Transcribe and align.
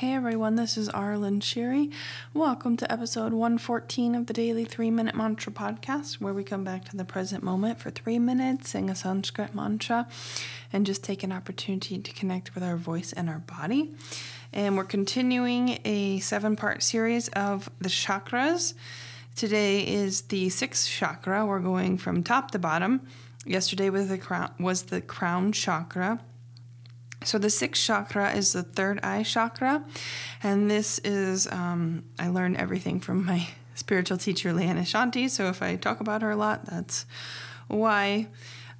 Hey 0.00 0.14
everyone, 0.14 0.54
this 0.54 0.78
is 0.78 0.88
Arlen 0.88 1.40
Sherry. 1.40 1.90
Welcome 2.32 2.78
to 2.78 2.90
episode 2.90 3.34
114 3.34 4.14
of 4.14 4.24
the 4.24 4.32
Daily 4.32 4.64
3 4.64 4.90
Minute 4.90 5.14
Mantra 5.14 5.52
Podcast, 5.52 6.22
where 6.22 6.32
we 6.32 6.42
come 6.42 6.64
back 6.64 6.86
to 6.86 6.96
the 6.96 7.04
present 7.04 7.42
moment 7.42 7.78
for 7.78 7.90
three 7.90 8.18
minutes, 8.18 8.70
sing 8.70 8.88
a 8.88 8.94
Sanskrit 8.94 9.54
mantra, 9.54 10.08
and 10.72 10.86
just 10.86 11.04
take 11.04 11.22
an 11.22 11.32
opportunity 11.32 11.98
to 11.98 12.12
connect 12.14 12.54
with 12.54 12.64
our 12.64 12.78
voice 12.78 13.12
and 13.12 13.28
our 13.28 13.40
body. 13.40 13.92
And 14.54 14.74
we're 14.74 14.84
continuing 14.84 15.78
a 15.84 16.20
seven 16.20 16.56
part 16.56 16.82
series 16.82 17.28
of 17.28 17.68
the 17.78 17.90
chakras. 17.90 18.72
Today 19.36 19.86
is 19.86 20.22
the 20.22 20.48
sixth 20.48 20.88
chakra. 20.88 21.44
We're 21.44 21.60
going 21.60 21.98
from 21.98 22.22
top 22.22 22.52
to 22.52 22.58
bottom. 22.58 23.02
Yesterday 23.44 23.90
was 23.90 24.08
the 24.08 24.16
crown 24.16 24.50
was 24.58 24.84
the 24.84 25.02
crown 25.02 25.52
chakra. 25.52 26.20
So 27.22 27.38
the 27.38 27.50
sixth 27.50 27.84
chakra 27.84 28.32
is 28.32 28.52
the 28.52 28.62
third 28.62 29.00
eye 29.02 29.22
chakra, 29.22 29.84
and 30.42 30.70
this 30.70 30.98
is 31.00 31.46
um, 31.48 32.04
I 32.18 32.28
learned 32.28 32.56
everything 32.56 33.00
from 33.00 33.26
my 33.26 33.46
spiritual 33.74 34.16
teacher 34.16 34.52
Leanna 34.52 34.82
Shanti. 34.82 35.28
So 35.28 35.46
if 35.48 35.62
I 35.62 35.76
talk 35.76 36.00
about 36.00 36.22
her 36.22 36.30
a 36.30 36.36
lot, 36.36 36.64
that's 36.66 37.06
why. 37.68 38.28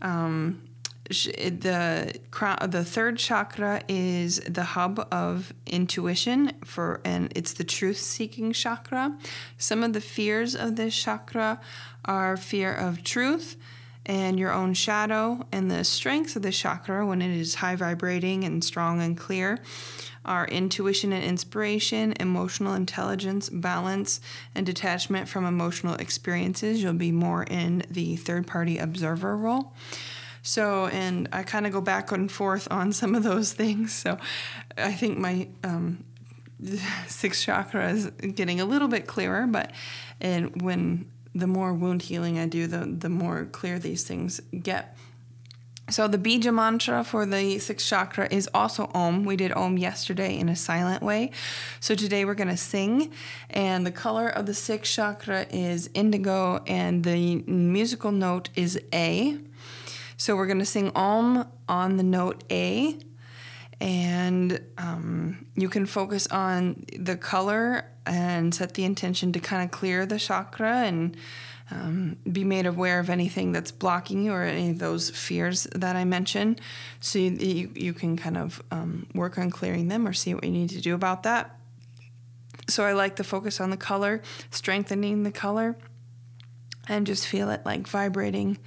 Um, 0.03 0.63
the 1.11 2.15
the 2.69 2.85
third 2.85 3.19
chakra 3.19 3.83
is 3.89 4.39
the 4.41 4.63
hub 4.63 5.09
of 5.11 5.53
intuition 5.67 6.53
for 6.65 7.01
and 7.05 7.33
it's 7.35 7.53
the 7.55 7.65
truth 7.65 7.97
seeking 7.97 8.53
chakra 8.53 9.19
some 9.59 9.83
of 9.83 9.93
the 9.93 10.01
fears 10.01 10.55
of 10.55 10.77
this 10.77 10.95
chakra 10.95 11.61
are 12.05 12.37
fear 12.37 12.73
of 12.73 13.03
truth 13.03 13.57
and 14.07 14.39
your 14.39 14.53
own 14.53 14.75
shadow 14.75 15.47
and 15.53 15.71
the 15.71 15.85
strengths 15.85 16.37
of 16.37 16.43
the 16.43 16.51
chakra 16.51 17.07
when 17.07 17.21
it 17.23 17.31
is 17.31 17.57
high 17.57 17.77
vibrating 17.77 18.45
and 18.45 18.65
strong 18.65 19.01
and 19.01 19.17
clear 19.17 19.59
are 20.25 20.47
intuition 20.47 21.13
and 21.13 21.25
inspiration, 21.25 22.15
emotional 22.21 22.75
intelligence, 22.75 23.49
balance, 23.49 24.21
and 24.55 24.67
detachment 24.67 25.29
from 25.29 25.47
emotional 25.47 25.95
experiences. 25.95 26.83
You'll 26.83 26.93
be 26.93 27.13
more 27.13 27.45
in 27.45 27.85
the 27.91 28.17
third 28.17 28.47
party 28.47 28.79
observer 28.79 29.37
role. 29.37 29.73
So, 30.43 30.87
and 30.87 31.29
I 31.33 31.43
kind 31.43 31.67
of 31.67 31.73
go 31.73 31.81
back 31.81 32.13
and 32.13 32.31
forth 32.31 32.69
on 32.71 32.93
some 32.93 33.15
of 33.15 33.23
those 33.23 33.53
things. 33.55 33.93
So, 33.93 34.19
I 34.77 34.93
think 34.93 35.19
my 35.19 35.49
um, 35.65 36.05
sixth 37.07 37.45
chakra 37.45 37.91
is 37.91 38.07
getting 38.35 38.61
a 38.61 38.65
little 38.65 38.89
bit 38.89 39.07
clearer, 39.07 39.47
but 39.47 39.73
and 40.21 40.61
when 40.63 41.11
the 41.35 41.47
more 41.47 41.73
wound 41.73 42.03
healing 42.03 42.39
I 42.39 42.47
do, 42.47 42.67
the, 42.67 42.87
the 42.87 43.09
more 43.09 43.45
clear 43.45 43.79
these 43.79 44.05
things 44.05 44.41
get. 44.63 44.97
So 45.91 46.07
the 46.07 46.19
bija 46.19 46.55
mantra 46.55 47.03
for 47.03 47.27
the 47.27 47.59
sixth 47.59 47.89
chakra 47.89 48.29
is 48.31 48.49
also 48.55 48.89
Om. 48.95 49.25
We 49.25 49.35
did 49.35 49.53
Om 49.53 49.77
yesterday 49.77 50.39
in 50.39 50.49
a 50.49 50.55
silent 50.55 51.03
way. 51.03 51.33
So 51.81 51.97
today 51.97 52.25
we're 52.25 52.35
going 52.35 52.49
to 52.49 52.57
sing, 52.57 53.13
and 53.49 53.85
the 53.85 53.91
color 53.91 54.29
of 54.29 54.47
the 54.47 54.55
sixth 54.55 54.93
chakra 54.93 55.47
is 55.51 55.91
indigo, 55.93 56.63
and 56.69 57.03
the 57.03 57.43
musical 57.47 58.13
note 58.13 58.51
is 58.55 58.81
A. 58.93 59.39
So 60.17 60.37
we're 60.37 60.47
going 60.47 60.61
to 60.61 60.65
sing 60.65 60.93
Om 60.95 61.49
on 61.69 61.97
the 61.97 62.05
note 62.05 62.45
A, 62.51 62.97
and 63.81 64.61
um, 64.77 65.47
you 65.57 65.69
can 65.69 65.87
focus 65.87 66.27
on 66.27 66.85
the 66.99 67.17
color 67.17 67.85
and 68.07 68.55
set 68.55 68.75
the 68.75 68.85
intention 68.85 69.33
to 69.33 69.41
kind 69.41 69.65
of 69.65 69.71
clear 69.71 70.05
the 70.05 70.19
chakra 70.19 70.83
and 70.83 71.17
um, 71.71 72.17
be 72.31 72.45
made 72.45 72.67
aware 72.67 72.99
of 72.99 73.09
anything 73.09 73.53
that's 73.53 73.71
blocking 73.71 74.25
you 74.25 74.33
or 74.33 74.43
any 74.43 74.71
of 74.71 74.79
those 74.79 75.11
fears 75.11 75.65
that 75.75 75.97
I 75.97 76.05
mentioned. 76.05 76.61
So 77.01 77.19
you, 77.19 77.31
you, 77.31 77.71
you 77.75 77.93
can 77.95 78.17
kind 78.17 78.37
of 78.37 78.63
um, 78.71 79.07
work 79.15 79.39
on 79.39 79.51
clearing 79.51 79.89
them 79.89 80.07
or 80.07 80.13
see 80.13 80.35
what 80.35 80.45
you 80.45 80.51
need 80.51 80.71
to 80.71 80.81
do 80.81 80.95
about 80.95 81.23
that. 81.23 81.57
So 82.69 82.85
I 82.85 82.93
like 82.93 83.17
to 83.17 83.25
focus 83.25 83.61
on 83.61 83.71
the 83.71 83.77
color, 83.77 84.23
strengthening 84.51 85.23
the 85.23 85.33
color, 85.33 85.77
and 86.89 87.07
just 87.07 87.27
feel 87.27 87.51
it 87.51 87.65
like 87.65 87.87
vibrating 87.87 88.59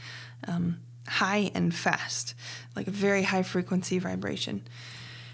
um, 0.48 0.80
high 1.08 1.52
and 1.54 1.76
fast, 1.76 2.34
like 2.76 2.88
a 2.88 2.92
very 2.92 3.24
high 3.24 3.44
frequency 3.44 4.00
vibration. 4.00 4.66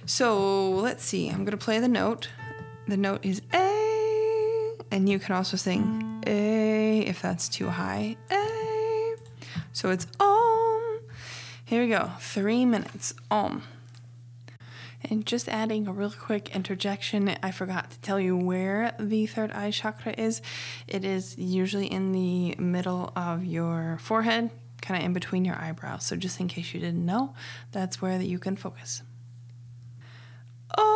So 0.06 0.72
let's 0.72 1.04
see, 1.04 1.30
I'm 1.30 1.46
going 1.46 1.52
to 1.52 1.58
play 1.58 1.80
the 1.80 1.88
note. 1.88 2.30
The 2.88 2.98
note 2.98 3.24
is 3.24 3.42
A 3.54 3.80
and 4.92 5.08
you 5.08 5.20
can 5.20 5.36
also 5.36 5.58
sing 5.58 6.24
A 6.26 7.00
if 7.02 7.22
that's 7.22 7.50
too 7.50 7.70
high. 7.70 8.18
A. 8.32 9.16
So 9.74 9.90
it's 9.92 10.08
Om. 10.20 11.00
Here 11.66 11.84
we 11.84 11.90
go. 11.90 12.12
Three 12.20 12.66
minutes. 12.66 13.14
Om. 13.30 13.64
And 15.04 15.26
just 15.26 15.48
adding 15.48 15.88
a 15.88 15.94
real 15.94 16.12
quick 16.12 16.56
interjection, 16.56 17.36
I 17.42 17.52
forgot 17.52 17.92
to 17.92 18.00
tell 18.02 18.20
you 18.20 18.36
where 18.36 18.94
the 19.00 19.28
third 19.28 19.52
eye 19.52 19.72
chakra 19.72 20.14
is. 20.18 20.42
It 20.88 21.06
is 21.06 21.38
usually 21.38 21.88
in 21.88 22.12
the 22.12 22.56
middle 22.56 23.14
of 23.16 23.46
your 23.46 23.98
forehead, 24.02 24.52
kind 24.82 25.00
of 25.00 25.06
in 25.06 25.14
between 25.14 25.46
your 25.46 25.56
eyebrows. 25.56 26.06
So 26.06 26.18
just 26.18 26.40
in 26.40 26.50
case 26.50 26.74
you 26.74 26.82
didn't 26.82 27.06
know, 27.06 27.34
that's 27.72 28.02
where 28.02 28.18
that 28.18 28.26
you 28.26 28.40
can 28.40 28.58
focus 28.58 29.04
oh 30.78 30.96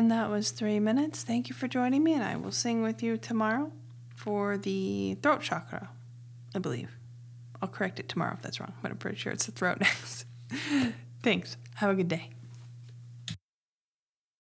And 0.00 0.10
that 0.10 0.30
was 0.30 0.50
three 0.50 0.80
minutes. 0.80 1.24
Thank 1.24 1.50
you 1.50 1.54
for 1.54 1.68
joining 1.68 2.02
me, 2.02 2.14
and 2.14 2.24
I 2.24 2.34
will 2.34 2.52
sing 2.52 2.82
with 2.82 3.02
you 3.02 3.18
tomorrow 3.18 3.70
for 4.16 4.56
the 4.56 5.18
throat 5.20 5.42
chakra, 5.42 5.90
I 6.54 6.58
believe. 6.58 6.96
I'll 7.60 7.68
correct 7.68 8.00
it 8.00 8.08
tomorrow 8.08 8.32
if 8.32 8.40
that's 8.40 8.60
wrong, 8.60 8.72
but 8.80 8.90
I'm 8.90 8.96
pretty 8.96 9.18
sure 9.18 9.30
it's 9.30 9.44
the 9.44 9.52
throat 9.52 9.78
next. 9.78 10.24
Thanks. 11.22 11.58
Have 11.74 11.90
a 11.90 11.94
good 11.94 12.08
day. 12.08 12.30